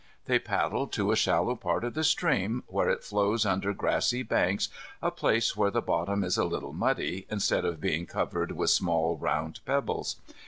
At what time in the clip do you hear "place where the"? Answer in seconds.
5.11-5.79